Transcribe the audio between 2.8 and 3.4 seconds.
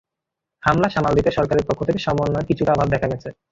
দেখা গেছে।